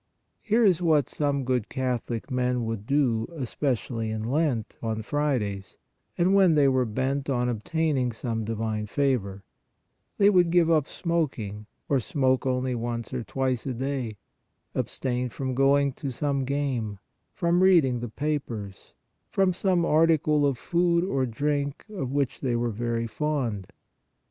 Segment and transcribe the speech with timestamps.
[0.41, 5.77] Here is what some good Catholic men would do especially in Lent, on Fridays,
[6.17, 9.43] and when they were bent on obtaining some divine favor:
[10.17, 14.17] they would give up smoking, or smoke only once or twice a day,
[14.73, 16.97] abstain from going to some game,
[17.31, 18.93] from reading the papers,
[19.29, 23.71] from some article of food or drink of which they were very fond.